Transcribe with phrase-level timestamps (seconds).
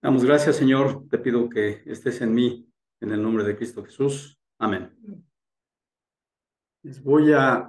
[0.00, 1.08] Damos gracias, Señor.
[1.08, 4.40] Te pido que estés en mí, en el nombre de Cristo Jesús.
[4.56, 4.96] Amén.
[6.84, 7.68] Les voy a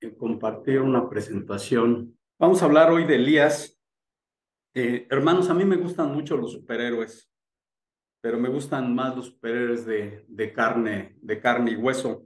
[0.00, 2.16] eh, compartir una presentación.
[2.38, 3.76] Vamos a hablar hoy de Elías.
[4.72, 7.28] Eh, hermanos, a mí me gustan mucho los superhéroes,
[8.20, 12.24] pero me gustan más los superhéroes de, carne, de carne y hueso.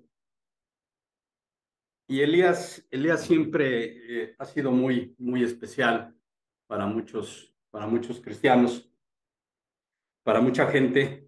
[2.07, 6.15] Y Elías, Elías siempre eh, ha sido muy, muy especial
[6.67, 8.88] para muchos, para muchos cristianos
[10.29, 11.27] para mucha gente.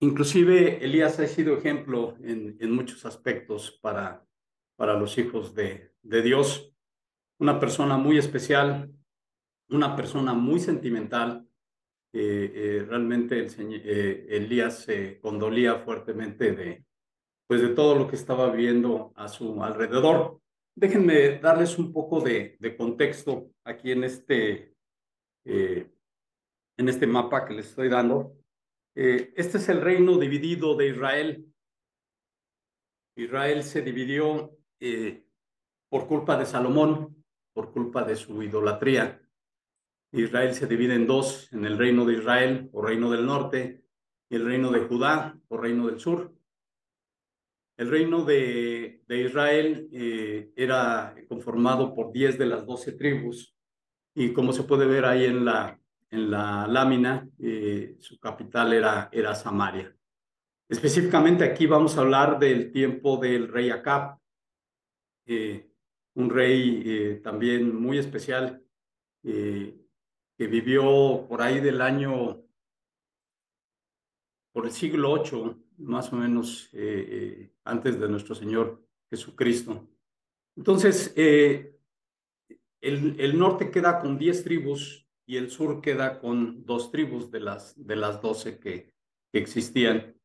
[0.00, 4.26] Inclusive Elías ha sido ejemplo en, en muchos aspectos para,
[4.76, 6.72] para los hijos de, de Dios.
[7.38, 8.90] Una persona muy especial,
[9.68, 11.46] una persona muy sentimental.
[12.14, 16.82] Eh, eh, realmente el eh, Elías se condolía fuertemente de,
[17.46, 20.40] pues de todo lo que estaba viviendo a su alrededor.
[20.74, 24.72] Déjenme darles un poco de, de contexto aquí en este
[25.44, 25.95] en
[26.76, 28.36] este mapa que les estoy dando.
[28.94, 31.46] Eh, este es el reino dividido de Israel.
[33.16, 35.24] Israel se dividió eh,
[35.88, 37.24] por culpa de Salomón,
[37.54, 39.22] por culpa de su idolatría.
[40.12, 43.84] Israel se divide en dos, en el reino de Israel o reino del norte
[44.30, 46.34] y el reino de Judá o reino del sur.
[47.78, 53.54] El reino de, de Israel eh, era conformado por diez de las doce tribus
[54.14, 55.78] y como se puede ver ahí en la,
[56.16, 59.94] en la lámina, eh, su capital era, era Samaria.
[60.68, 64.18] Específicamente aquí vamos a hablar del tiempo del rey Acab,
[65.26, 65.70] eh,
[66.14, 68.62] un rey eh, también muy especial
[69.22, 72.44] que vivió por ahí del año,
[74.52, 76.70] por el siglo VIII, más o menos
[77.64, 79.88] antes de nuestro Señor Jesucristo.
[80.56, 81.76] Entonces, el,
[82.80, 87.74] el norte queda con diez tribus y el sur queda con dos tribus de las,
[87.76, 88.94] de las doce que,
[89.32, 90.16] existían.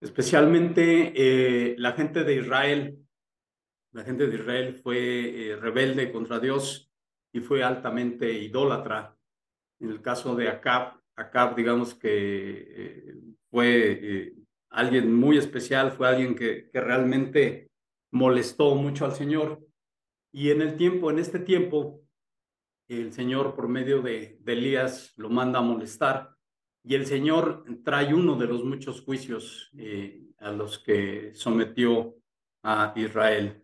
[0.00, 2.96] Especialmente eh, la gente de Israel,
[3.90, 6.88] la gente de Israel fue eh, rebelde contra Dios
[7.32, 9.16] y fue altamente idólatra.
[9.80, 13.14] En el caso de Acab, Acab digamos que eh,
[13.50, 14.32] fue
[14.70, 17.68] alguien muy especial, fue alguien que, que realmente
[18.12, 19.66] molestó mucho al Señor.
[20.32, 22.01] Y en el tiempo, en este tiempo,
[23.00, 26.36] el Señor por medio de, Elías lo manda a molestar
[26.84, 32.16] y el Señor trae uno de los muchos juicios eh, a los que sometió
[32.62, 33.62] a Israel.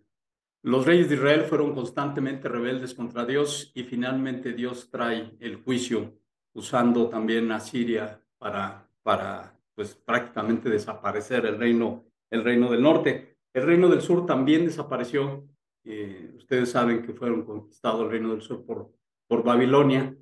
[0.63, 6.19] Los reyes de Israel fueron constantemente rebeldes contra Dios y finalmente Dios trae el juicio
[6.53, 13.39] usando también a Siria para, para pues prácticamente desaparecer el reino, el reino del norte.
[13.55, 15.49] El reino del sur también desapareció.
[15.85, 18.98] Eh, ustedes saben que fueron conquistados el reino del sur por
[19.29, 20.17] por Babilonia.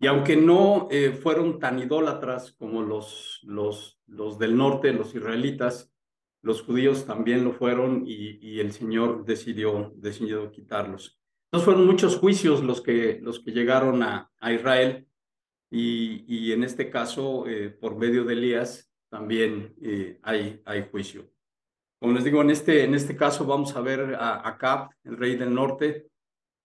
[0.00, 5.92] Y aunque no eh, fueron tan idólatras como los, los, los del norte, los israelitas,
[6.42, 11.20] los judíos también lo fueron y, y el Señor decidió, decidió quitarlos.
[11.46, 15.06] Entonces fueron muchos juicios los que, los que llegaron a, a Israel
[15.70, 21.30] y, y, en este caso, eh, por medio de Elías, también eh, hay, hay juicio.
[22.00, 25.36] Como les digo, en este, en este caso vamos a ver a Acab, el rey
[25.36, 26.08] del norte,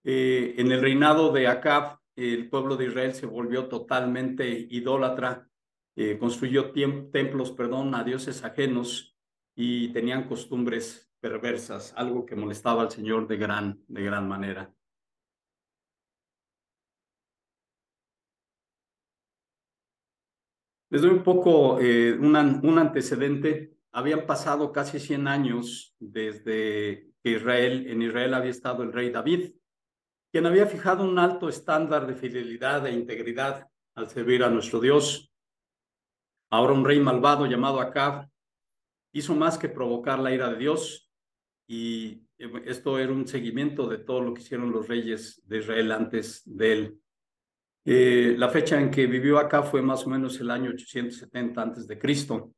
[0.10, 5.50] eh, en el reinado de Acab, el pueblo de Israel se volvió totalmente idólatra,
[5.98, 9.18] eh, construyó templos, perdón, a dioses ajenos
[9.54, 14.74] y tenían costumbres perversas, algo que molestaba al Señor de gran, de gran manera.
[20.90, 23.76] Les doy un poco eh, un antecedente.
[23.92, 29.52] Habían pasado casi 100 años desde que Israel, en Israel había estado el rey David
[30.32, 35.32] quien había fijado un alto estándar de fidelidad e integridad al servir a nuestro Dios.
[36.50, 38.30] Ahora un rey malvado llamado Acab
[39.14, 41.12] hizo más que provocar la ira de Dios
[41.68, 42.24] y
[42.66, 46.74] esto era un seguimiento de todo lo que hicieron los reyes de Israel antes de
[46.74, 47.02] él.
[47.84, 51.88] Eh, la fecha en que vivió acá fue más o menos el año 870 antes
[51.88, 52.54] de Cristo.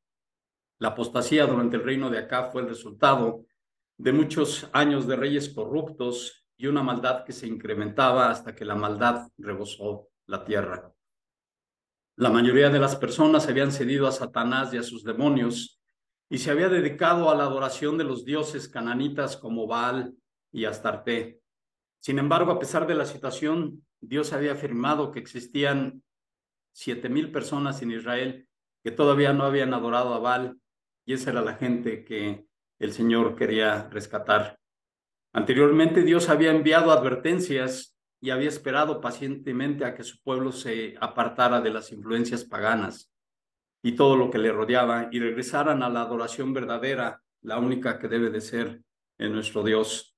[0.79, 3.45] La apostasía durante el reino de acá fue el resultado
[3.97, 8.75] de muchos años de reyes corruptos y una maldad que se incrementaba hasta que la
[8.75, 10.93] maldad rebosó la tierra.
[12.17, 15.79] La mayoría de las personas habían cedido a Satanás y a sus demonios
[16.29, 20.13] y se había dedicado a la adoración de los dioses cananitas como Baal
[20.51, 21.41] y Astarte.
[22.01, 26.03] Sin embargo, a pesar de la situación, Dios había afirmado que existían
[26.73, 28.49] siete mil personas en Israel
[28.83, 30.59] que todavía no habían adorado a Baal
[31.05, 32.45] y esa era la gente que
[32.79, 34.58] el Señor quería rescatar.
[35.33, 41.61] Anteriormente Dios había enviado advertencias y había esperado pacientemente a que su pueblo se apartara
[41.61, 43.11] de las influencias paganas
[43.81, 48.07] y todo lo que le rodeaba y regresaran a la adoración verdadera, la única que
[48.07, 48.81] debe de ser
[49.17, 50.17] en nuestro Dios.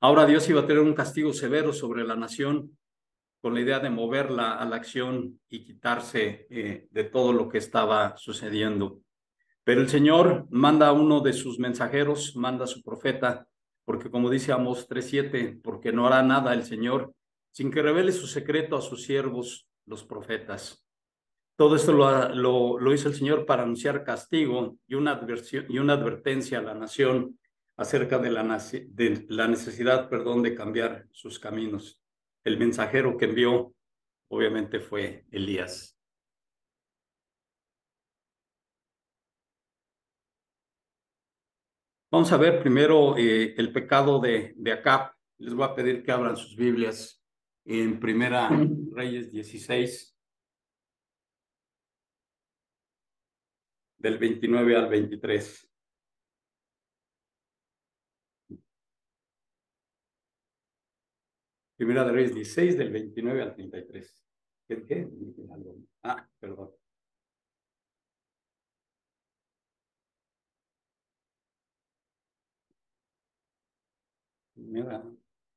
[0.00, 2.76] Ahora Dios iba a tener un castigo severo sobre la nación
[3.40, 7.58] con la idea de moverla a la acción y quitarse eh, de todo lo que
[7.58, 9.00] estaba sucediendo.
[9.64, 13.46] Pero el Señor manda a uno de sus mensajeros, manda a su profeta,
[13.84, 17.12] porque como dice Amos 3.7, porque no hará nada el Señor
[17.50, 20.86] sin que revele su secreto a sus siervos, los profetas.
[21.56, 25.20] Todo esto lo, lo, hizo el Señor para anunciar castigo y una,
[25.68, 27.38] y una advertencia a la nación
[27.76, 32.00] acerca de la, de la necesidad, perdón, de cambiar sus caminos.
[32.42, 33.74] El mensajero que envió,
[34.28, 35.91] obviamente, fue Elías.
[42.12, 45.14] Vamos a ver primero eh, el pecado de, de Acab.
[45.38, 47.24] Les voy a pedir que abran sus Biblias
[47.64, 48.50] en Primera
[48.92, 50.14] Reyes 16,
[53.96, 55.70] del 29 al 23.
[61.78, 64.24] Primera de Reyes 16, del 29 al 33.
[64.68, 64.84] ¿Qué?
[64.84, 65.08] qué?
[66.02, 66.81] Ah, perdón.
[74.72, 75.04] Primera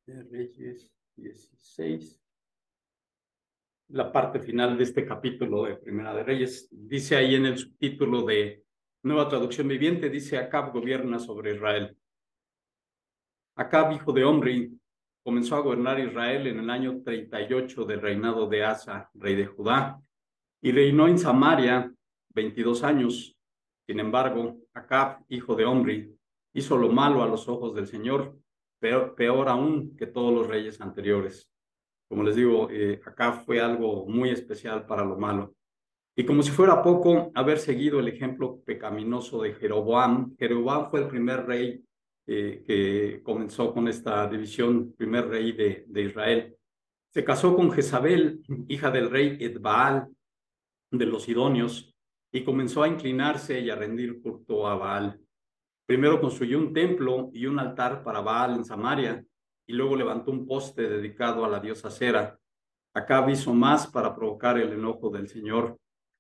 [0.08, 2.22] de Reyes 16.
[3.92, 6.68] La parte final de este capítulo de Primera de Reyes.
[6.70, 8.66] Dice ahí en el subtítulo de
[9.04, 11.98] Nueva Traducción Viviente, dice Acab gobierna sobre Israel.
[13.56, 14.78] Acab, hijo de Omri,
[15.24, 19.98] comenzó a gobernar Israel en el año 38 del reinado de Asa, rey de Judá,
[20.62, 21.90] y reinó en Samaria
[22.34, 23.34] 22 años.
[23.88, 26.14] Sin embargo, Acab, hijo de Omri,
[26.52, 28.38] hizo lo malo a los ojos del Señor
[29.16, 31.50] peor, aún que todos los reyes anteriores.
[32.08, 35.56] Como les digo, eh, acá fue algo muy especial para lo malo.
[36.18, 41.08] Y como si fuera poco haber seguido el ejemplo pecaminoso de Jeroboam, Jeroboam fue el
[41.08, 41.84] primer rey
[42.28, 46.56] eh, que comenzó con esta división, primer rey de, Israel.
[47.14, 50.08] Se casó con Jezabel, hija del rey Edbaal
[50.90, 51.94] de los Sidonios,
[52.32, 55.20] y comenzó a inclinarse y a rendir culto a Baal.
[55.86, 59.24] Primero construyó un templo y un altar para Baal en Samaria,
[59.68, 62.40] y luego levantó un poste dedicado a la diosa Cera.
[62.94, 65.78] Acá hizo más para provocar el enojo del Señor,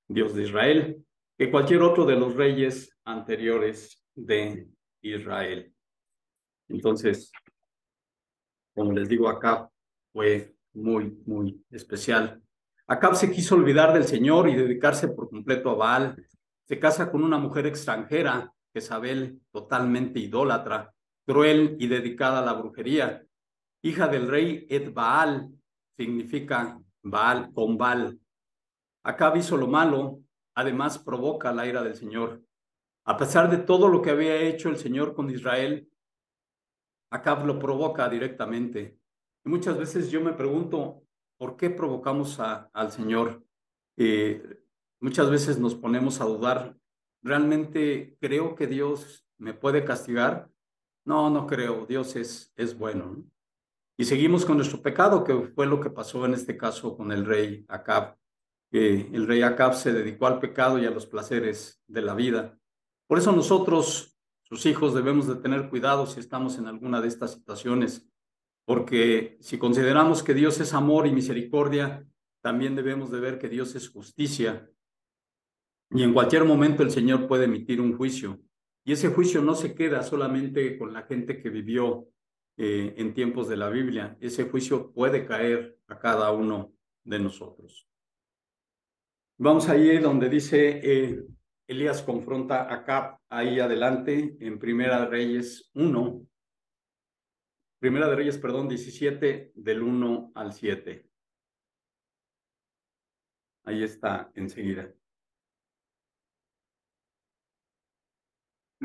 [0.07, 1.05] Dios de Israel,
[1.37, 4.67] que cualquier otro de los reyes anteriores de
[5.01, 5.73] Israel.
[6.67, 7.31] Entonces,
[8.73, 9.69] como les digo, acá
[10.11, 12.41] fue muy, muy especial.
[12.87, 16.25] Acab se quiso olvidar del Señor y dedicarse por completo a Baal.
[16.65, 20.93] Se casa con una mujer extranjera Jezabel, totalmente idólatra,
[21.25, 23.25] cruel y dedicada a la brujería,
[23.81, 25.49] hija del rey Edbaal,
[25.95, 28.19] significa Baal con Baal.
[29.05, 30.19] Acab hizo lo malo,
[30.55, 32.43] además provoca la ira del Señor.
[33.05, 35.87] A pesar de todo lo que había hecho el Señor con Israel,
[37.11, 38.99] Acab lo provoca directamente.
[39.45, 41.03] Muchas veces yo me pregunto,
[41.37, 43.41] ¿por qué provocamos al Señor?
[43.95, 44.43] Eh,
[44.99, 46.75] muchas veces nos ponemos a dudar
[47.25, 50.47] ¿Realmente creo que Dios me puede castigar?
[51.05, 51.87] No, no creo.
[51.87, 53.25] Dios es, es bueno.
[53.97, 57.25] Y seguimos con nuestro pecado, que fue lo que pasó en este caso con el
[57.25, 58.15] rey Acab.
[58.71, 62.59] El rey Acab se dedicó al pecado y a los placeres de la vida.
[63.07, 67.31] Por eso nosotros, sus hijos, debemos de tener cuidado si estamos en alguna de estas
[67.31, 68.07] situaciones,
[68.65, 72.05] porque si consideramos que Dios es amor y misericordia,
[72.43, 74.69] también debemos de ver que Dios es justicia
[75.91, 78.39] y en cualquier momento el Señor puede emitir un juicio.
[78.83, 82.07] Y ese juicio no se queda solamente con la gente que vivió
[82.57, 84.17] eh, en tiempos de la Biblia.
[84.19, 86.73] Ese juicio puede caer a cada uno
[87.03, 87.87] de nosotros.
[89.37, 91.25] Vamos ahí donde dice eh,
[91.67, 96.27] Elías confronta a Cap ahí adelante en Primera de Reyes 1.
[97.79, 101.09] Primera de Reyes, perdón, 17 del 1 al 7.
[103.65, 104.93] Ahí está enseguida.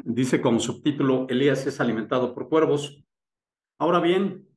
[0.05, 3.05] Dice como subtítulo, Elías es alimentado por cuervos.
[3.79, 4.49] Ahora bien,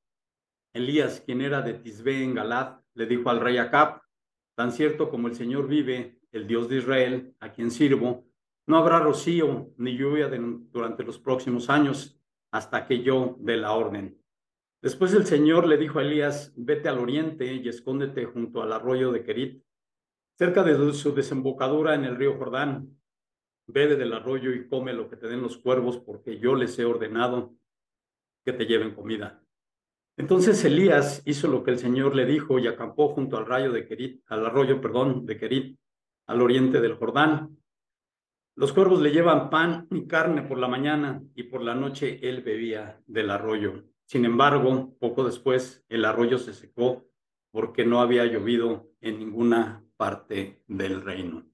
[0.74, 4.02] Elías, quien era de Tisbe en Galad, le dijo al rey Acab,
[4.56, 8.26] tan cierto como el Señor vive, el Dios de Israel, a quien sirvo,
[8.66, 10.30] no habrá rocío ni lluvia
[10.72, 12.20] durante los próximos años
[12.52, 14.18] hasta que yo dé la orden.
[14.82, 19.12] Después el Señor le dijo a Elías, vete al oriente y escóndete junto al arroyo
[19.12, 19.64] de Kerit,
[20.38, 22.98] cerca de su desembocadura en el río Jordán
[23.68, 26.86] bebe del arroyo y come lo que te den los cuervos, porque yo les he
[26.86, 27.56] ordenado
[28.46, 29.44] que te lleven comida.
[30.16, 34.20] Entonces Elías hizo lo que el Señor le dijo y acampó junto al, rayo de
[34.28, 35.80] al arroyo perdón, de Kerit,
[36.28, 37.58] al oriente del Jordán.
[38.56, 42.44] Los cuervos le llevan pan y carne por la mañana y por la noche él
[42.44, 43.86] bebía del arroyo.
[44.06, 47.08] Sin embargo, poco después el arroyo se secó
[47.52, 51.53] porque no había llovido en ninguna parte del reino.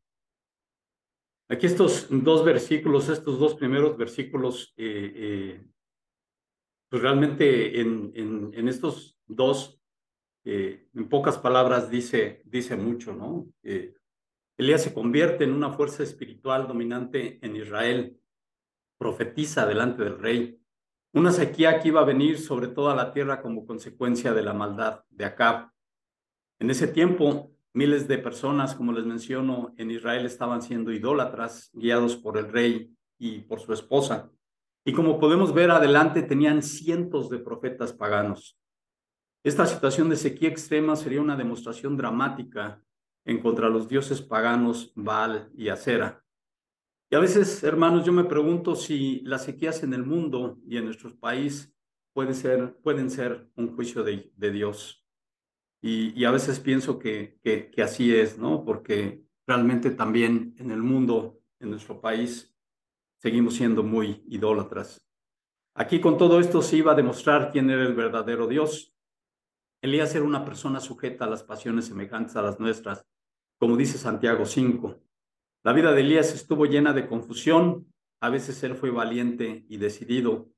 [1.51, 5.67] Aquí estos dos versículos, estos dos primeros versículos, eh, eh,
[6.89, 9.81] pues realmente en, estos dos,
[10.45, 13.47] eh, en pocas palabras, dice, dice mucho, ¿no?
[14.57, 18.19] Elías se convierte en una fuerza espiritual dominante en Israel,
[18.99, 20.61] profetiza delante del rey.
[21.13, 25.03] Una sequía que iba a venir sobre toda la tierra como consecuencia de la maldad
[25.09, 25.71] de Acab.
[26.59, 32.15] En ese tiempo, miles de personas, como les menciono, en Israel estaban siendo idólatras, guiados
[32.15, 34.31] por el rey y por su esposa.
[34.85, 38.57] Y como podemos ver adelante, tenían cientos de profetas paganos.
[39.43, 42.83] Esta situación de sequía extrema sería una demostración dramática
[43.25, 46.23] en contra los dioses paganos Baal y Acera.
[47.11, 50.85] Y a veces, hermanos, yo me pregunto si las sequías en el mundo y en
[50.85, 51.73] nuestro país
[52.13, 54.98] pueden ser, pueden ser un juicio de, de Dios.
[55.81, 58.65] Y, a veces pienso que, que, que así es, ¿no?
[58.65, 62.53] Porque realmente también en el mundo, en nuestro país,
[63.17, 65.01] seguimos siendo muy idólatras.
[65.75, 68.93] Aquí con todo esto se iba a demostrar quién era el verdadero Dios.
[69.81, 73.05] Elías era una persona sujeta a las pasiones semejantes a las nuestras,
[73.57, 75.01] como dice Santiago 5.
[75.63, 80.49] La vida de Elías estuvo llena de confusión, a veces él fue valiente y decidido,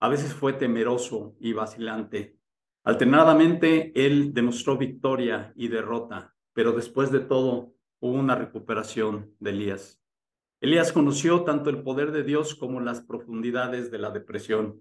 [0.00, 2.39] a veces fue temeroso y vacilante.
[2.82, 10.00] Alternadamente, él demostró victoria y derrota, pero después de todo hubo una recuperación de Elías.
[10.60, 14.80] Elías conoció tanto el poder de Dios como las profundidades de la depresión.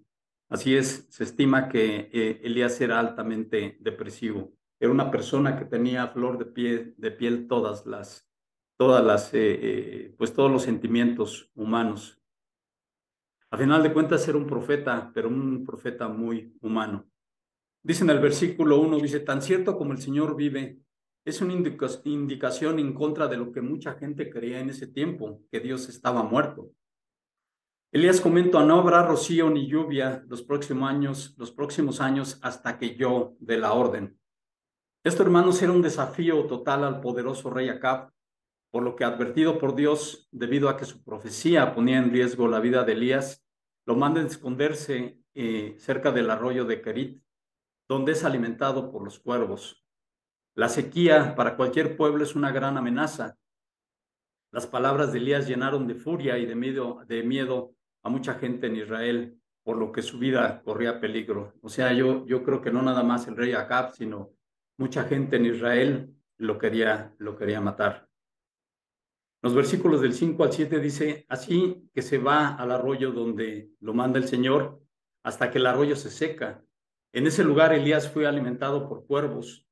[0.50, 4.53] Así es, se estima que eh, Elías era altamente depresivo.
[4.79, 8.29] Era una persona que tenía flor de piel, de piel todas las,
[8.77, 12.18] todas las, eh, eh, pues todos los sentimientos humanos.
[13.51, 17.10] A final de cuentas era un profeta, pero un profeta muy humano.
[17.81, 20.79] Dice en el versículo 1, dice, tan cierto como el Señor vive,
[21.25, 25.59] es una indicación en contra de lo que mucha gente creía en ese tiempo, que
[25.59, 26.71] Dios estaba muerto.
[27.91, 32.95] Elías comentó, no habrá rocío ni lluvia los próximos años, los próximos años hasta que
[32.95, 34.19] yo dé la orden.
[35.03, 38.12] Esto, hermanos, era un desafío total al poderoso rey Acab,
[38.71, 42.59] por lo que advertido por Dios, debido a que su profecía ponía en riesgo la
[42.59, 43.43] vida de Elías,
[43.88, 47.24] lo manda a esconderse eh, cerca del arroyo de Kerit,
[47.89, 49.84] donde es alimentado por los cuervos.
[50.55, 53.36] La sequía para cualquier pueblo es una gran amenaza.
[54.51, 59.39] Las palabras de Elías llenaron de furia y de miedo, a mucha gente en Israel,
[59.63, 61.53] por lo que su vida corría peligro.
[61.62, 64.31] O sea, yo, yo creo que no nada más el rey Acab, sino
[64.77, 68.08] mucha gente en Israel lo quería, lo quería matar.
[69.41, 73.93] Los versículos del 5 al 7 dice, así que se va al arroyo donde lo
[73.93, 74.81] manda el Señor,
[75.24, 76.63] hasta que el arroyo se seca.
[77.12, 79.66] En ese lugar Elías fue alimentado por cuervos.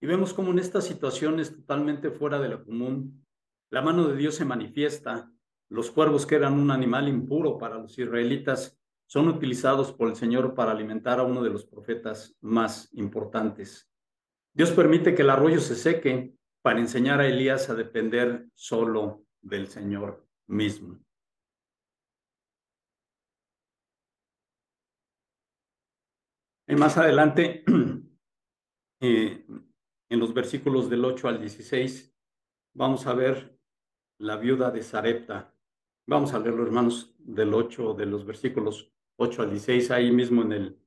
[0.00, 3.24] Y vemos cómo en estas situaciones totalmente fuera de lo común,
[3.70, 5.30] la mano de Dios se manifiesta
[5.70, 10.54] los cuervos, que eran un animal impuro para los israelitas, son utilizados por el Señor
[10.54, 13.90] para alimentar a uno de los profetas más importantes.
[14.52, 19.68] Dios permite que el arroyo se seque para enseñar a Elías a depender solo del
[19.68, 21.03] Señor mismo.
[26.66, 27.62] Y más adelante,
[29.00, 29.44] eh,
[30.08, 32.14] en los versículos del 8 al 16,
[32.74, 33.58] vamos a ver
[34.18, 35.54] la viuda de Sarepta.
[36.06, 40.52] Vamos a leerlo, hermanos, del 8, de los versículos 8 al 16, ahí mismo en
[40.52, 40.78] el,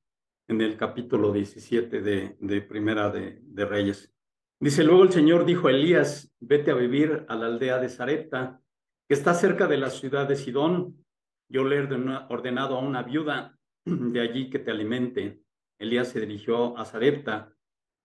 [0.48, 4.12] en el capítulo 17 de, Primera de, de, Reyes.
[4.60, 8.60] Dice, luego el Señor dijo a Elías, vete a vivir a la aldea de Sarepta,
[9.08, 11.04] que está cerca de la ciudad de Sidón.
[11.48, 11.82] Yo le he
[12.28, 15.44] ordenado a una viuda de allí que te alimente.
[15.78, 17.54] Elías se dirigió a Sarepta,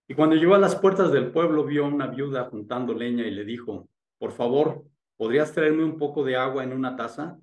[0.08, 3.32] y cuando llegó a las puertas del pueblo vio a una viuda juntando leña y
[3.32, 3.88] le dijo,
[4.18, 4.86] por favor,
[5.18, 7.40] ¿podrías traerme un poco de agua en una taza?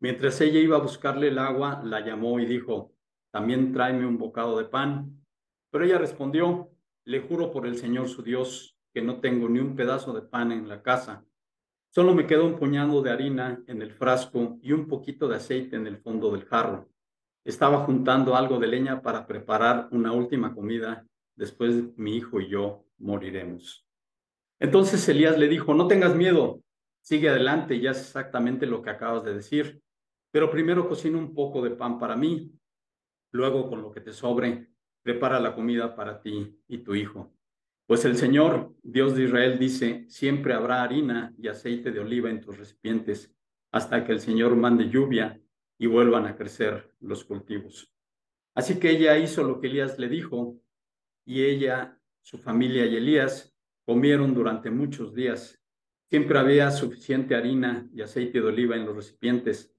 [0.00, 2.92] Mientras ella iba a buscarle el agua, la llamó y dijo,
[3.30, 5.22] también tráeme un bocado de pan.
[5.70, 6.70] Pero ella respondió,
[7.04, 10.50] le juro por el Señor su Dios que no tengo ni un pedazo de pan
[10.52, 11.24] en la casa.
[11.90, 15.76] Solo me quedó un puñado de harina en el frasco y un poquito de aceite
[15.76, 16.88] en el fondo del jarro.
[17.44, 21.06] Estaba juntando algo de leña para preparar una última comida.
[21.36, 23.86] Después mi hijo y yo moriremos.
[24.58, 26.62] Entonces Elías le dijo, no tengas miedo,
[27.00, 29.80] sigue adelante y haz exactamente lo que acabas de decir.
[30.30, 32.52] Pero primero cocina un poco de pan para mí,
[33.32, 34.68] luego con lo que te sobre,
[35.02, 37.32] prepara la comida para ti y tu hijo.
[37.86, 42.40] Pues el Señor, Dios de Israel, dice, siempre habrá harina y aceite de oliva en
[42.40, 43.34] tus recipientes
[43.72, 45.40] hasta que el Señor mande lluvia
[45.80, 47.90] y vuelvan a crecer los cultivos.
[48.54, 50.60] Así que ella hizo lo que Elías le dijo
[51.24, 53.56] y ella, su familia y Elías
[53.86, 55.58] comieron durante muchos días.
[56.10, 59.74] Siempre había suficiente harina y aceite de oliva en los recipientes,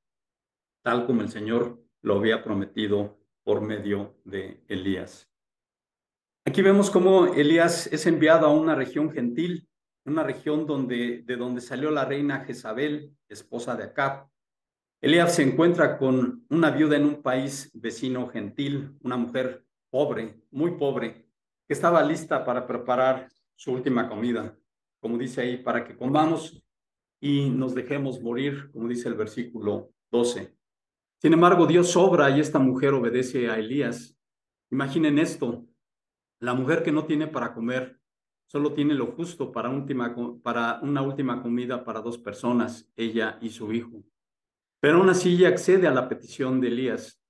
[0.82, 5.32] tal como el Señor lo había prometido por medio de Elías.
[6.46, 9.70] Aquí vemos cómo Elías es enviado a una región gentil,
[10.06, 14.32] una región donde, de donde salió la reina Jezabel, esposa de Acab.
[15.02, 20.78] Elías se encuentra con una viuda en un país vecino gentil, una mujer pobre, muy
[20.78, 21.28] pobre,
[21.68, 24.56] que estaba lista para preparar su última comida,
[25.00, 26.64] como dice ahí, para que comamos
[27.20, 30.56] y nos dejemos morir, como dice el versículo 12.
[31.20, 34.16] Sin embargo, Dios obra y esta mujer obedece a Elías.
[34.70, 35.66] Imaginen esto,
[36.40, 38.00] la mujer que no tiene para comer,
[38.46, 39.72] solo tiene lo justo para,
[40.44, 44.04] para una última comida para dos personas, ella y su hijo.
[44.82, 47.24] Pero aún así ella accede a la petición de Elías.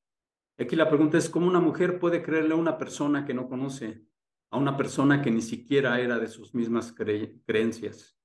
[0.57, 4.05] Aquí la pregunta es, ¿cómo una mujer puede creerle a una persona que no conoce,
[4.51, 8.17] a una persona que ni siquiera era de sus mismas creencias?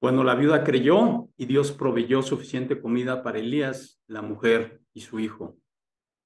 [0.00, 5.18] Bueno, la viuda creyó y Dios proveyó suficiente comida para Elías, la mujer y su
[5.18, 5.58] hijo.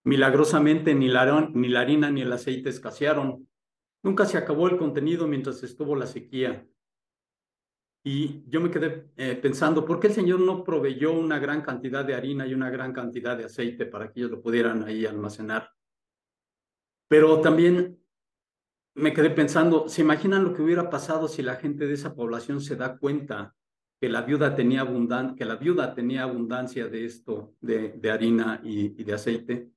[0.05, 3.49] Milagrosamente ni la, ni la harina ni el aceite escasearon.
[4.03, 6.67] Nunca se acabó el contenido mientras estuvo la sequía.
[8.05, 12.05] Y yo me quedé eh, pensando, ¿por qué el Señor no proveyó una gran cantidad
[12.05, 15.71] de harina y una gran cantidad de aceite para que ellos lo pudieran ahí almacenar?
[17.09, 17.99] Pero también
[18.95, 22.61] me quedé pensando, ¿se imaginan lo que hubiera pasado si la gente de esa población
[22.61, 23.55] se da cuenta
[24.01, 24.87] que la viuda tenía,
[25.37, 29.71] que la viuda tenía abundancia de esto, de, de harina y, y de aceite?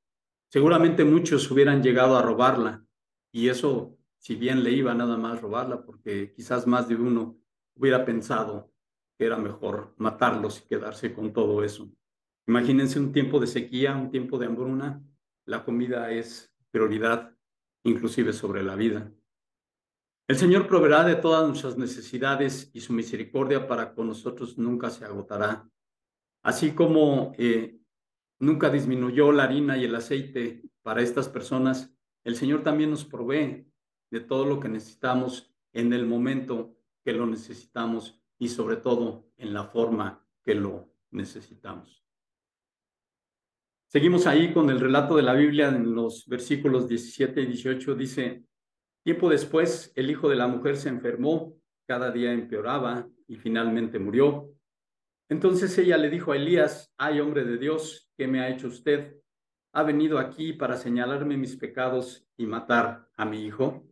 [0.50, 2.86] Seguramente muchos hubieran llegado a robarla
[3.32, 7.41] y eso, si bien le iba nada más robarla, porque quizás más de uno
[7.76, 8.72] hubiera pensado
[9.18, 11.90] que era mejor matarlos y quedarse con todo eso.
[12.48, 15.04] Imagínense un tiempo de sequía, un tiempo de hambruna,
[15.46, 17.36] la comida es prioridad
[17.84, 19.12] inclusive sobre la vida.
[20.28, 25.04] El Señor proveerá de todas nuestras necesidades y su misericordia para con nosotros nunca se
[25.04, 25.70] agotará.
[26.44, 27.78] Así como eh,
[28.40, 33.68] nunca disminuyó la harina y el aceite para estas personas, el Señor también nos provee
[34.10, 39.54] de todo lo que necesitamos en el momento que lo necesitamos y sobre todo en
[39.54, 42.04] la forma que lo necesitamos.
[43.88, 47.94] Seguimos ahí con el relato de la Biblia en los versículos 17 y 18.
[47.96, 48.46] Dice,
[49.04, 54.50] tiempo después el hijo de la mujer se enfermó, cada día empeoraba y finalmente murió.
[55.28, 59.18] Entonces ella le dijo a Elías, ay hombre de Dios, ¿qué me ha hecho usted?
[59.74, 63.91] ¿Ha venido aquí para señalarme mis pecados y matar a mi hijo?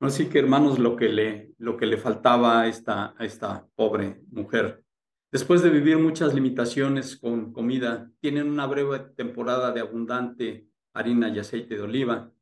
[0.00, 4.22] Así que hermanos, lo que le, lo que le faltaba a esta, a esta pobre
[4.30, 4.84] mujer
[5.30, 11.38] Después de vivir muchas limitaciones con comida, tienen una breve temporada de abundante harina y
[11.38, 12.32] aceite de oliva.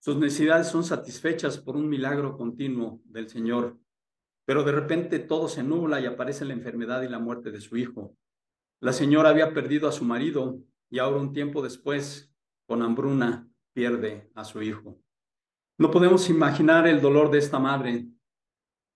[0.00, 3.78] Sus necesidades son satisfechas por un milagro continuo del Señor,
[4.44, 7.76] pero de repente todo se nubla y aparece la enfermedad y la muerte de su
[7.76, 8.16] hijo.
[8.80, 10.58] La señora había perdido a su marido
[10.90, 12.34] y ahora un tiempo después,
[12.66, 15.03] con hambruna, pierde a su hijo.
[15.76, 18.06] No podemos imaginar el dolor de esta madre.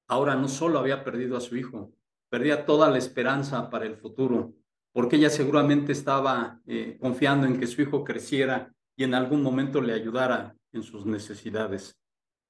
[0.06, 1.92] Ahora no solo había perdido a su hijo,
[2.30, 4.54] perdía toda la esperanza para el futuro,
[4.92, 9.80] porque ella seguramente estaba eh, confiando en que su hijo creciera y en algún momento
[9.80, 11.98] le ayudara en sus necesidades.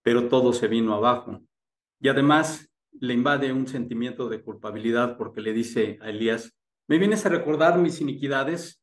[0.02, 1.42] Pero todo se vino abajo.
[1.98, 2.68] Y además
[3.00, 6.54] le invade un sentimiento de culpabilidad porque le dice a Elías,
[6.86, 8.82] ¿me vienes a recordar mis iniquidades?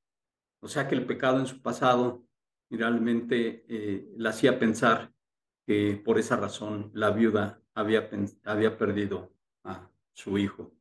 [0.60, 2.26] O sea que el pecado en su pasado
[2.72, 5.15] realmente eh, la hacía pensar
[5.66, 8.10] que por esa razón la viuda había,
[8.44, 9.32] había perdido
[9.64, 10.72] a su hijo.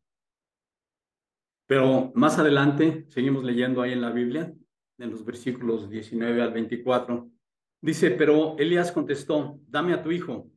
[1.67, 4.55] Pero más adelante, seguimos leyendo ahí en la Biblia,
[4.99, 7.31] en los versículos 19 al 24,
[7.81, 10.51] dice, pero Elías contestó, dame a tu hijo.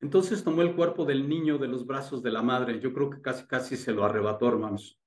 [0.00, 3.20] Entonces tomó el cuerpo del niño de los brazos de la madre, yo creo que
[3.20, 4.98] casi casi se lo arrebató, hermanos.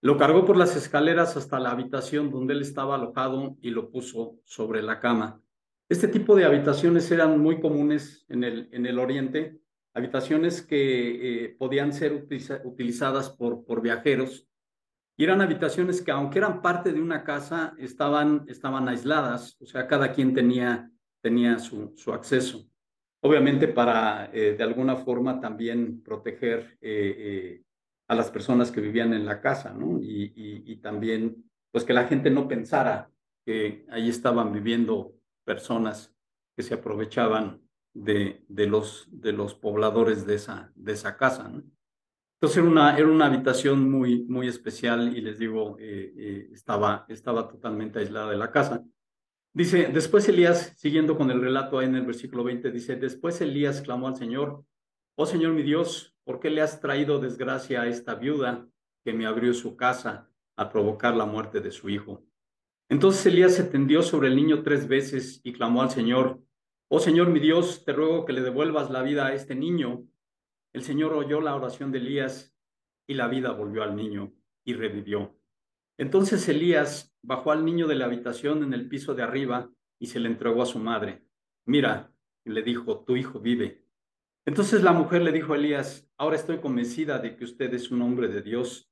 [0.00, 4.40] Lo cargó por las escaleras hasta la habitación donde él estaba alojado y lo puso
[4.44, 5.40] sobre la cama.
[5.92, 9.60] Este tipo de habitaciones eran muy comunes en el, en el Oriente,
[9.92, 12.14] habitaciones que eh, podían ser
[12.64, 14.48] utilizadas por, por viajeros
[15.18, 19.86] y eran habitaciones que, aunque eran parte de una casa, estaban, estaban aisladas, o sea,
[19.86, 22.66] cada quien tenía, tenía su, su acceso.
[23.20, 27.60] Obviamente para, eh, de alguna forma, también proteger eh,
[28.08, 30.00] a las personas que vivían en la casa, ¿no?
[30.00, 30.32] Y,
[30.64, 33.10] y, también, pues que la gente no pensara
[33.44, 36.14] que ahí estaban viviendo personas
[36.56, 37.60] que se aprovechaban
[37.94, 41.50] de, de, los, de los pobladores de esa, de esa casa.
[42.42, 47.06] Entonces era una, era una habitación muy, muy especial y les digo, eh, eh, estaba,
[47.08, 48.84] estaba totalmente aislada de la casa.
[49.54, 53.82] Dice, después Elías, siguiendo con el relato ahí en el versículo 20, dice, después Elías
[53.82, 54.64] clamó al Señor,
[55.14, 58.66] oh Señor mi Dios, ¿por qué le has traído desgracia a esta viuda
[59.04, 62.24] que me abrió su casa a provocar la muerte de su hijo?
[62.92, 66.42] Entonces Elías se tendió sobre el niño tres veces y clamó al Señor,
[66.88, 70.04] oh Señor mi Dios, te ruego que le devuelvas la vida a este niño
[70.72, 72.56] el Señor oyó la oración de Elías
[73.06, 74.32] y la vida volvió al niño
[74.64, 75.38] y revivió.
[75.98, 80.18] Entonces Elías bajó al niño de la habitación en el piso de arriba y se
[80.18, 81.26] le entregó a su madre.
[81.66, 82.10] Mira,
[82.44, 83.84] le dijo, tu hijo vive.
[84.46, 88.00] Entonces la mujer le dijo a Elías, ahora estoy convencida de que usted es un
[88.00, 88.90] hombre de Dios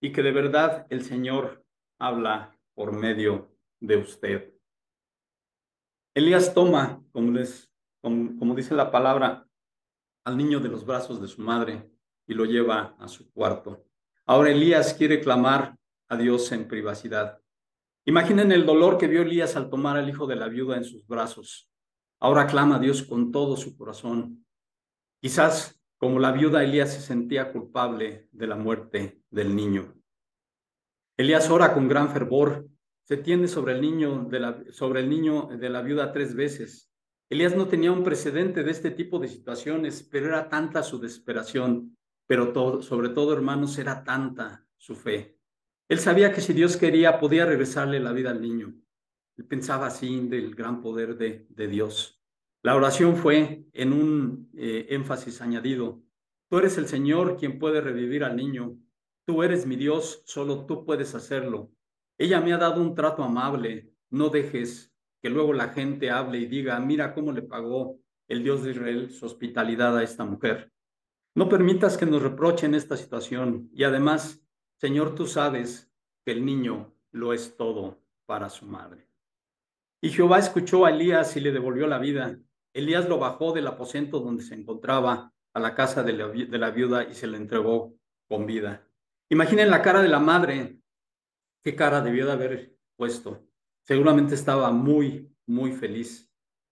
[0.00, 1.64] y que de verdad el Señor
[2.00, 4.54] habla por medio de usted.
[6.14, 7.68] Elías toma, como, les,
[8.00, 9.44] como dice la palabra,
[10.24, 11.90] al niño de los brazos de su madre
[12.28, 13.84] y lo lleva a su cuarto.
[14.26, 15.76] Ahora Elías quiere clamar
[16.08, 17.40] a Dios en privacidad.
[18.04, 21.04] Imaginen el dolor que vio Elías al tomar al hijo de la viuda en sus
[21.04, 21.68] brazos.
[22.20, 24.46] Ahora clama a Dios con todo su corazón.
[25.20, 29.97] Quizás como la viuda Elías se sentía culpable de la muerte del niño.
[31.18, 32.66] Elías ora con gran fervor,
[33.04, 36.88] se tiende sobre el niño de la, sobre el niño de la viuda tres veces
[37.30, 41.94] Elías no tenía un precedente de este tipo de situaciones, pero era tanta su desesperación,
[42.26, 45.36] pero sobre todo, hermanos, era tanta su fe.
[45.88, 48.74] Él sabía que si Dios quería, podía regresarle la vida al niño.
[49.36, 52.22] Él pensaba así del gran poder de, de Dios.
[52.62, 56.02] La oración fue en un eh, énfasis añadido.
[56.48, 58.78] Tú eres el Señor quien puede revivir al niño.
[59.28, 61.70] Tú eres mi Dios, solo tú puedes hacerlo.
[62.16, 63.92] Ella me ha dado un trato amable.
[64.08, 68.64] No dejes que luego la gente hable y diga, mira cómo le pagó el Dios
[68.64, 70.72] de Israel su hospitalidad a esta mujer.
[71.34, 74.42] No permitas que nos reprochen esta situación y además,
[74.78, 75.92] Señor, tú sabes
[76.24, 79.10] que el niño lo es todo para su madre.
[80.00, 82.40] Y Jehová escuchó a Elías y le devolvió la vida.
[82.72, 86.70] Elías lo bajó del aposento donde se encontraba a la casa de la, de la
[86.70, 87.94] viuda y se le entregó
[88.26, 88.87] con vida.
[89.30, 90.80] Imaginen la cara de la madre.
[91.62, 93.46] ¿Qué cara debió de haber puesto?
[93.82, 96.30] Seguramente estaba muy, muy feliz.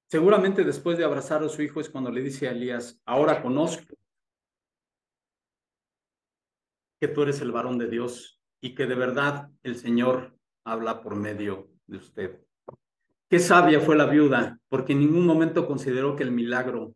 [0.09, 3.97] Seguramente después de abrazar a su hijo es cuando le dice a Elías, ahora conozco
[7.01, 11.17] que tú eres el varón de Dios y que de verdad el Señor habla por
[11.17, 12.47] medio de usted.
[13.29, 16.95] Qué sabia fue la viuda, porque en ningún momento consideró que el milagro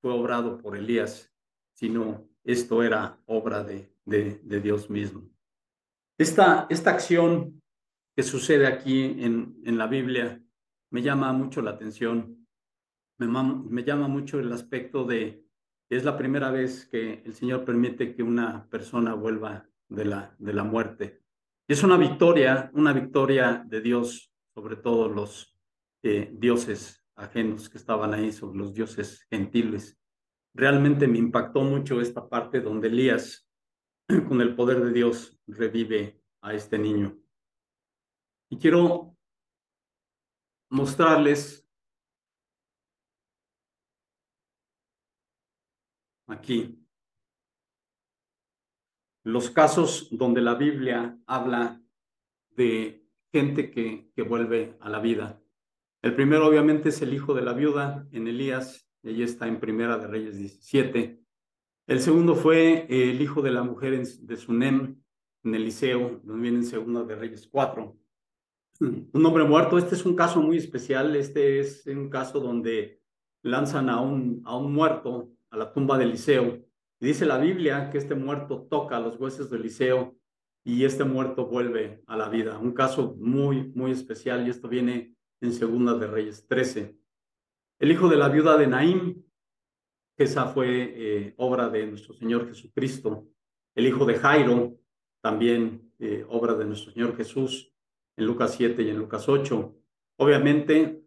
[0.00, 1.32] fue obrado por Elías,
[1.74, 5.28] sino esto era obra de, de, de Dios mismo.
[6.18, 7.60] Esta, esta acción
[8.16, 10.40] que sucede aquí en, en la Biblia
[10.90, 12.46] me llama mucho la atención.
[13.18, 15.44] Me, me llama mucho el aspecto de,
[15.90, 20.52] es la primera vez que el Señor permite que una persona vuelva de la, de
[20.52, 21.22] la muerte.
[21.68, 25.56] Es una victoria, una victoria de Dios sobre todos los
[26.02, 29.98] eh, dioses ajenos que estaban ahí, sobre los dioses gentiles.
[30.54, 33.48] Realmente me impactó mucho esta parte donde Elías,
[34.28, 37.18] con el poder de Dios, revive a este niño.
[38.50, 39.16] Y quiero
[40.70, 41.66] mostrarles
[46.26, 46.84] aquí
[49.24, 51.80] los casos donde la Biblia habla
[52.50, 55.40] de gente que, que vuelve a la vida.
[56.02, 59.96] El primero obviamente es el hijo de la viuda en Elías, ella está en Primera
[59.98, 61.23] de Reyes 17.
[61.86, 65.02] El segundo fue el hijo de la mujer de Sunem
[65.42, 67.96] en Eliseo, donde viene en Segunda de Reyes 4
[68.80, 69.78] un hombre muerto.
[69.78, 71.14] Este es un caso muy especial.
[71.16, 73.00] Este es un caso donde
[73.42, 76.64] lanzan a un, a un muerto a la tumba de Eliseo.
[77.00, 80.16] Dice la Biblia que este muerto toca los huesos de Eliseo
[80.64, 82.58] y este muerto vuelve a la vida.
[82.58, 86.98] Un caso muy, muy especial y esto viene en Segunda de Reyes 13.
[87.78, 89.23] El hijo de la viuda de Naim,
[90.16, 93.28] que esa fue eh, obra de nuestro Señor Jesucristo.
[93.74, 94.78] El hijo de Jairo,
[95.20, 97.72] también eh, obra de nuestro Señor Jesús
[98.16, 99.74] en Lucas 7 y en Lucas 8.
[100.18, 101.04] Obviamente,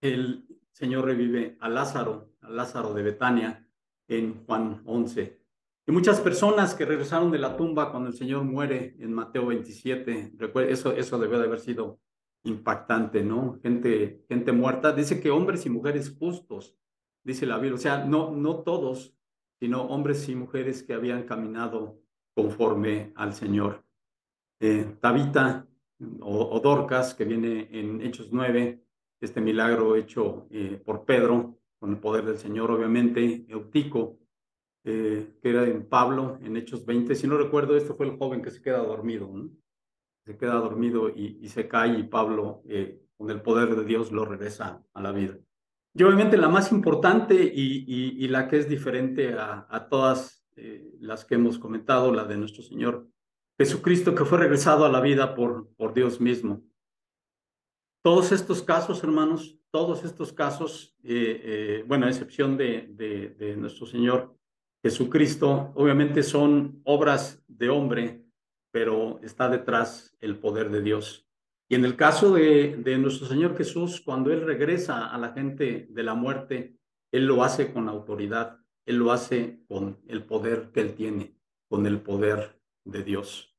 [0.00, 3.68] el Señor revive a Lázaro, a Lázaro de Betania,
[4.08, 5.40] en Juan 11.
[5.86, 10.34] Y muchas personas que regresaron de la tumba cuando el Señor muere en Mateo 27,
[10.68, 12.00] eso, eso debe de haber sido
[12.44, 13.58] impactante, ¿no?
[13.62, 14.92] Gente, gente muerta.
[14.92, 16.76] Dice que hombres y mujeres justos,
[17.24, 17.74] dice la Biblia.
[17.74, 19.14] O sea, no, no todos,
[19.60, 22.00] sino hombres y mujeres que habían caminado
[22.34, 23.84] conforme al Señor.
[24.60, 25.66] Eh, Tabita
[26.20, 28.82] o, Dorcas, que viene en Hechos 9,
[29.20, 34.18] este milagro hecho eh, por Pedro, con el poder del Señor, obviamente, Eutico,
[34.84, 37.14] eh, que era en Pablo, en Hechos 20.
[37.14, 39.30] Si no recuerdo, este fue el joven que se queda dormido,
[40.24, 42.62] se queda dormido y, se cae y Pablo,
[43.16, 45.38] con el poder de Dios, lo regresa a la vida.
[45.94, 51.34] Y obviamente la más importante y, la que es diferente a, todas eh, las que
[51.34, 53.08] hemos comentado, la de nuestro Señor
[53.58, 56.62] Jesucristo, que fue regresado a la vida por, por Dios mismo.
[58.02, 62.88] Todos estos casos, hermanos, todos estos casos, eh, eh, bueno, a excepción de,
[63.38, 64.34] de, nuestro Señor
[64.82, 68.24] Jesucristo, obviamente son obras de hombre,
[68.70, 71.29] pero está detrás el poder de Dios.
[71.70, 75.86] Y en el caso de, de nuestro Señor Jesús, cuando Él regresa a la gente
[75.88, 76.76] de la muerte,
[77.12, 81.36] Él lo hace con autoridad, Él lo hace con el poder que Él tiene,
[81.68, 83.56] con el poder de Dios.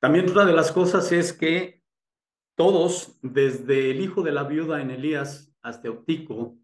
[0.00, 1.82] También otra de las cosas es que
[2.56, 6.56] todos, desde el hijo de la viuda en Elías hasta Eutico,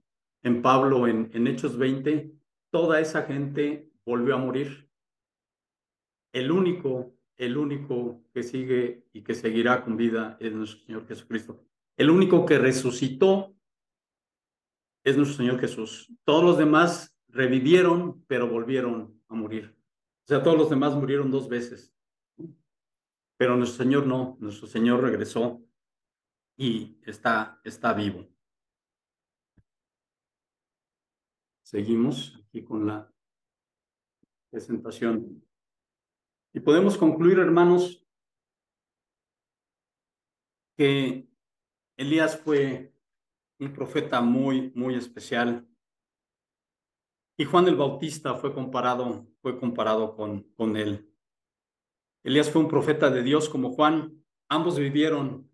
[0.44, 2.32] en Pablo, en, en Hechos 20,
[2.70, 4.88] toda esa gente volvió a morir.
[6.32, 11.64] El único, el único que sigue y que seguirá con vida es nuestro Señor Jesucristo.
[11.96, 13.56] El único que resucitó
[15.02, 16.12] es nuestro Señor Jesús.
[16.24, 19.74] Todos los demás revivieron, pero volvieron a morir.
[20.24, 21.94] O sea, todos los demás murieron dos veces.
[23.38, 25.62] Pero nuestro Señor no, nuestro Señor regresó
[26.58, 28.28] y está, está vivo.
[31.62, 33.10] Seguimos aquí con la
[34.50, 35.42] presentación.
[36.52, 38.04] Y podemos concluir, hermanos,
[40.76, 41.28] que
[41.96, 42.94] Elías fue
[43.58, 45.68] un profeta muy, muy especial.
[47.36, 51.10] Y Juan el Bautista fue comparado, fue comparado con, con él.
[52.22, 54.22] Elías fue un profeta de Dios como Juan.
[54.48, 55.50] Ambos vivieron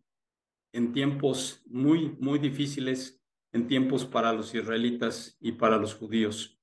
[0.73, 6.61] en tiempos muy, muy difíciles, en tiempos para los israelitas y para los judíos.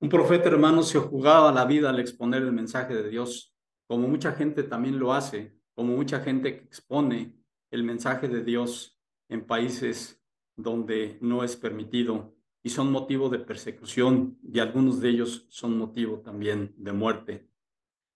[0.00, 3.53] Un profeta, hermano, se jugaba la vida al exponer el mensaje de Dios,
[3.86, 7.34] como mucha gente también lo hace, como mucha gente que expone
[7.70, 10.22] el mensaje de Dios en países
[10.56, 16.20] donde no es permitido y son motivo de persecución y algunos de ellos son motivo
[16.20, 17.48] también de muerte.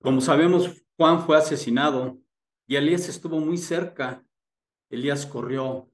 [0.01, 2.19] Como sabemos, Juan fue asesinado
[2.67, 4.25] y Elías estuvo muy cerca
[4.91, 5.91] Elías corrió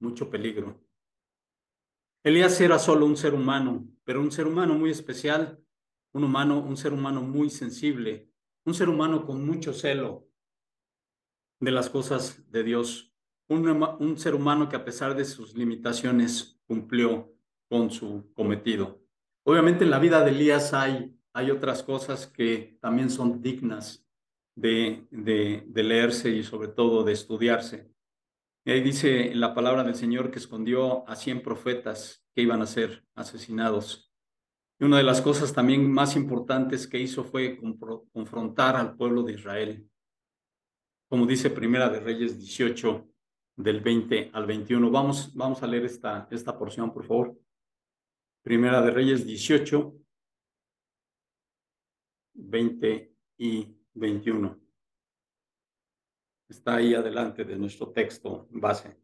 [0.00, 0.80] mucho peligro.
[2.24, 5.62] Elías era solo un ser humano, pero un ser humano muy especial,
[6.12, 8.27] un humano, un ser humano muy sensible,
[8.68, 10.28] un ser humano con mucho celo
[11.58, 13.14] de las cosas de Dios,
[13.48, 17.34] un, un ser humano que a pesar de sus limitaciones cumplió
[17.70, 19.02] con su cometido.
[19.44, 24.06] Obviamente en la vida de Elías hay, hay otras cosas que también son dignas
[24.54, 27.90] de, de, leerse y sobre todo de estudiarse.
[28.66, 32.66] Y ahí dice la palabra del Señor que escondió a cien profetas que iban a
[32.66, 34.07] ser asesinados.
[34.80, 37.58] Y una de las cosas también más importantes que hizo fue
[38.12, 39.90] confrontar al pueblo de Israel.
[41.08, 43.08] Como dice Primera de Reyes 18,
[43.58, 44.90] del 20 al 21.
[44.90, 47.36] Vamos, vamos a leer esta, esta porción, por favor.
[48.42, 49.94] Primera de Reyes 18,
[52.34, 54.60] 20 y 21.
[56.48, 58.96] Está ahí adelante de nuestro texto base.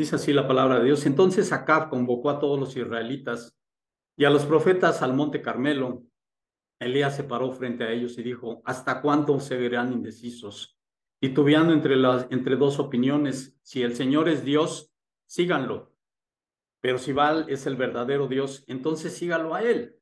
[0.00, 1.04] Dice así la palabra de Dios.
[1.04, 3.54] Entonces Acab convocó a todos los israelitas
[4.16, 6.04] y a los profetas al monte Carmelo.
[6.78, 10.78] Elías se paró frente a ellos y dijo, ¿hasta cuándo se verán indecisos?
[11.20, 14.90] Y tuviendo entre, las, entre dos opiniones, si el Señor es Dios,
[15.26, 15.92] síganlo.
[16.80, 19.96] Pero si Baal es el verdadero Dios, entonces sígalo a él.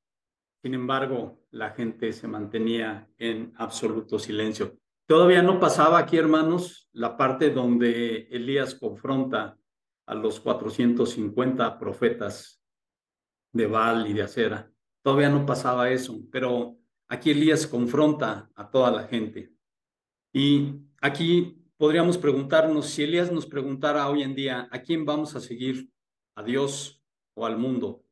[0.63, 4.79] Sin embargo, la gente se mantenía en absoluto silencio.
[5.09, 9.58] Todavía no pasaba aquí, hermanos, la parte donde Elías confronta
[10.09, 12.62] a los 450 profetas
[13.53, 14.73] de Baal y de Acera.
[15.03, 19.53] Todavía no pasaba eso, pero aquí Elías confronta a toda la gente.
[20.33, 25.40] Y aquí podríamos preguntarnos, si Elías nos preguntara hoy en día, ¿a quién vamos a
[25.40, 25.90] seguir?
[26.37, 28.03] ¿A Dios o al mundo?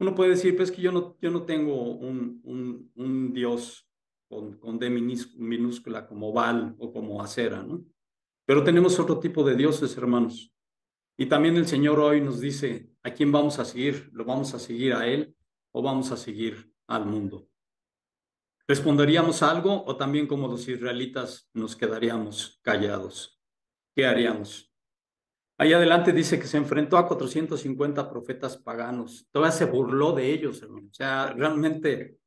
[0.00, 3.88] Uno puede decir, pues que yo no, yo no tengo un, un, un Dios
[4.28, 7.82] con, con, D minúscula como Baal o como Acera, ¿no?
[8.44, 10.52] Pero tenemos otro tipo de dioses, hermanos.
[11.22, 14.10] Y también el Señor hoy nos dice, ¿a quién vamos a seguir?
[14.12, 15.36] ¿Lo vamos a seguir a Él
[15.70, 17.48] o vamos a seguir al mundo?
[18.66, 23.40] ¿Responderíamos algo o también como los israelitas nos quedaríamos callados?
[23.94, 24.74] ¿Qué haríamos?
[25.58, 29.28] Ahí adelante dice que se enfrentó a 450 profetas paganos.
[29.30, 30.88] Todavía se burló de ellos, hermano.
[30.90, 32.18] O sea, realmente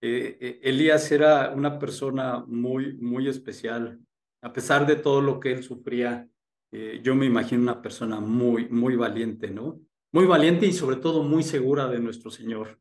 [0.00, 4.00] eh, eh, Elías era una persona muy, muy especial.
[4.40, 6.26] A pesar de todo lo que él sufría,
[6.70, 9.80] eh, yo me imagino una persona muy, muy valiente, ¿no?
[10.12, 12.80] Muy valiente y sobre todo muy segura de nuestro Señor.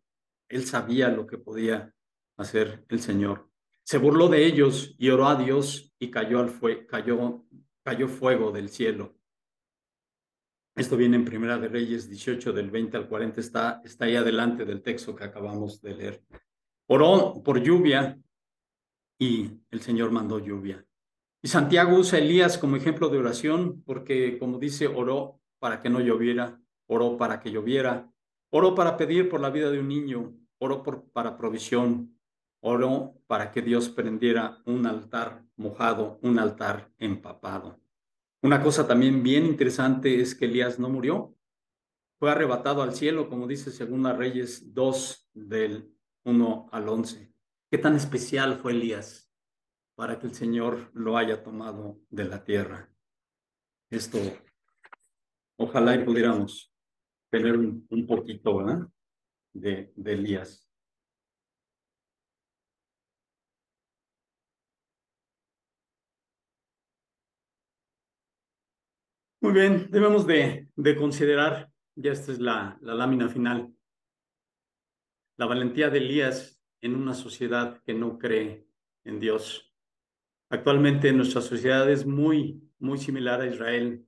[0.49, 1.93] Él sabía lo que podía
[2.37, 3.49] hacer el Señor.
[3.83, 7.45] Se burló de ellos y oró a Dios y cayó, al fue cayó,
[7.83, 9.17] cayó fuego del cielo.
[10.75, 14.63] Esto viene en Primera de Reyes 18, del 20 al 40, está, está ahí adelante
[14.63, 16.23] del texto que acabamos de leer.
[16.87, 18.17] Oró por lluvia
[19.17, 20.86] y el Señor mandó lluvia.
[21.41, 25.89] Y Santiago usa a Elías como ejemplo de oración porque, como dice, oró para que
[25.89, 28.11] no lloviera, oró para que lloviera,
[28.49, 32.17] oró para pedir por la vida de un niño, oró por, para provisión,
[32.59, 37.79] oró para que Dios prendiera un altar mojado, un altar empapado.
[38.41, 41.35] Una cosa también bien interesante es que Elías no murió,
[42.19, 47.31] fue arrebatado al cielo, como dice Segunda Reyes 2 del 1 al 11.
[47.69, 49.26] ¿Qué tan especial fue Elías
[49.97, 52.87] para que el Señor lo haya tomado de la tierra?
[53.89, 54.19] Esto,
[55.57, 56.71] ojalá y pudiéramos
[57.31, 58.63] tener un, poquito
[59.53, 60.69] De, de Elías.
[69.41, 73.73] Muy bien, debemos de, de considerar, ya esta es la, la lámina final,
[75.37, 78.67] la valentía de Elías en una sociedad que no cree
[79.05, 79.66] en Dios.
[80.49, 84.07] Actualmente nuestra sociedad es muy, muy similar a Israel.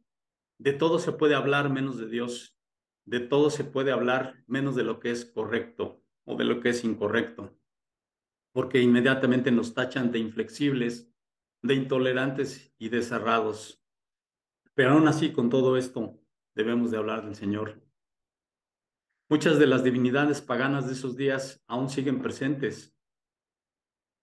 [0.57, 2.57] De todo se puede hablar menos de Dios.
[3.05, 6.69] De todo se puede hablar menos de lo que es correcto o de lo que
[6.69, 7.57] es incorrecto.
[8.53, 11.11] Porque inmediatamente nos tachan de inflexibles,
[11.61, 13.83] de intolerantes y de cerrados.
[14.75, 16.21] Pero aún así, con todo esto,
[16.55, 17.81] debemos de hablar del Señor.
[19.27, 22.95] Muchas de las divinidades paganas de esos días aún siguen presentes.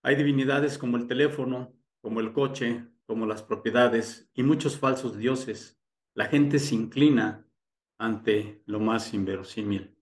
[0.03, 1.76] Hay divinidades como el teléfono,
[2.07, 5.77] como el coche, como las propiedades y muchos falsos dioses.
[6.15, 7.51] La gente se inclina
[7.99, 9.99] ante lo más inverosímil.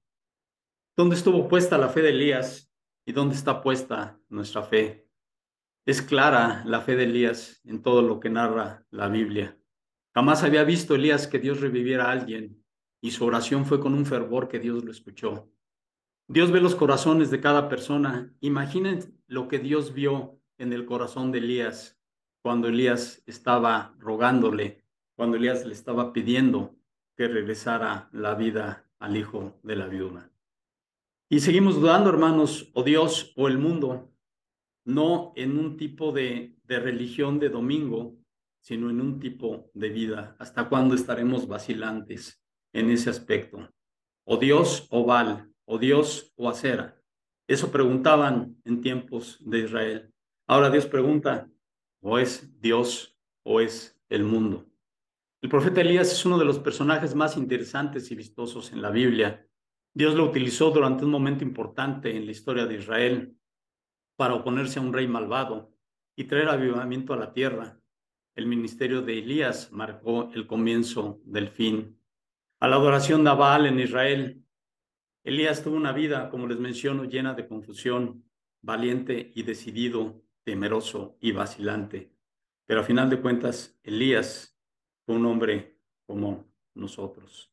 [0.94, 2.70] ¿Dónde estuvo puesta la fe de Elías
[3.06, 5.08] y dónde está puesta nuestra fe?
[5.86, 9.58] Es clara la fe de Elías en todo lo que narra la Biblia.
[10.14, 12.62] Jamás había visto Elías que Dios reviviera a alguien
[13.00, 15.50] y su oración fue con un fervor que Dios lo escuchó.
[16.28, 18.30] Dios ve los corazones de cada persona.
[18.40, 21.93] Imaginen lo que Dios vio en el corazón de Elías
[22.44, 24.84] cuando Elías estaba rogándole,
[25.16, 26.76] cuando Elías le estaba pidiendo
[27.16, 30.30] que regresara la vida al hijo de la viuda.
[31.30, 34.12] Y seguimos dudando, hermanos, o Dios o el mundo,
[34.84, 38.18] no en un tipo de, de religión de domingo,
[38.60, 40.36] sino en un tipo de vida.
[40.38, 43.70] ¿Hasta cuándo estaremos vacilantes en ese aspecto?
[44.26, 47.00] O Dios o Baal, o Dios o Acera.
[47.48, 50.12] Eso preguntaban en tiempos de Israel.
[50.46, 51.48] Ahora Dios pregunta,
[52.04, 54.66] o es Dios o es el mundo.
[55.42, 59.46] El profeta Elías es uno de los personajes más interesantes y vistosos en la Biblia.
[59.92, 63.36] Dios lo utilizó durante un momento importante en la historia de Israel
[64.16, 65.74] para oponerse a un rey malvado
[66.16, 67.80] y traer avivamiento a la tierra
[68.34, 72.00] el ministerio de Elías marcó el comienzo del fin.
[72.58, 74.44] A la adoración de Baal en Israel,
[75.22, 78.24] Elías tuvo una vida, como les menciono, llena de confusión,
[78.60, 82.12] valiente y decidido, temeroso y vacilante.
[82.66, 84.58] Pero a final de cuentas, Elías
[85.04, 87.52] fue un hombre como nosotros.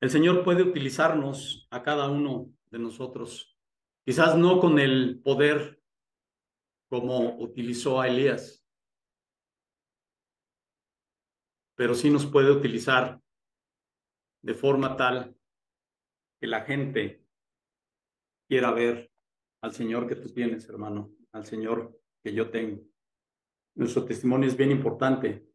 [0.00, 3.58] El Señor puede utilizarnos a cada uno de nosotros,
[4.04, 5.82] quizás no con el poder
[6.88, 8.64] como utilizó a Elías,
[11.74, 13.20] pero sí nos puede utilizar
[14.42, 15.36] de forma tal
[16.40, 17.24] que la gente
[18.48, 19.10] quiera ver
[19.62, 22.82] al Señor que tú tienes, hermano, al Señor que yo tengo.
[23.74, 25.46] Nuestro testimonio es bien importante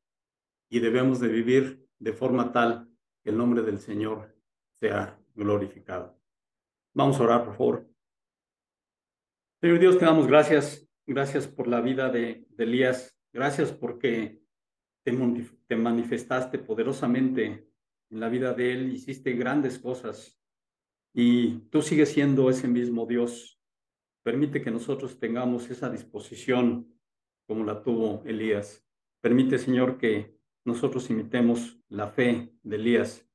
[0.70, 2.90] y debemos de vivir de forma tal
[3.24, 4.36] que el nombre del Señor
[4.80, 6.18] sea glorificado.
[6.94, 7.90] Vamos a orar, por favor.
[9.60, 10.88] Señor Dios, te damos gracias.
[11.06, 13.18] Gracias por la vida de, Elías.
[13.34, 14.42] Gracias porque
[15.04, 17.68] te, manifestaste poderosamente
[18.10, 20.40] en la vida de él, hiciste grandes cosas
[21.14, 23.61] y tú sigues siendo ese mismo Dios.
[24.24, 26.88] Permite que nosotros tengamos esa disposición
[27.48, 28.86] como la tuvo Elías.
[29.20, 33.28] Permite, Señor, que nosotros imitemos la fe de Elías.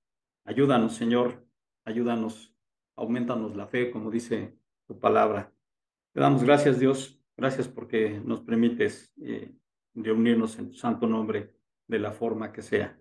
[0.44, 1.44] Ayúdanos, Señor,
[1.84, 2.54] ayúdanos,
[2.96, 4.56] aumentanos la fe, como dice
[4.86, 5.52] tu palabra.
[6.12, 9.52] Te damos gracias, Dios, gracias porque nos permites eh,
[9.94, 11.54] reunirnos en tu santo nombre
[11.86, 12.98] de la forma que sea.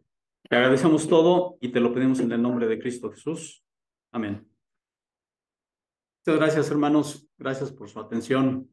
[0.50, 3.64] Te agradecemos todo y te lo pedimos en el nombre de Cristo Jesús.
[4.12, 4.55] Amén.
[6.26, 7.28] Muchas gracias, hermanos.
[7.38, 8.68] Gracias por su atención.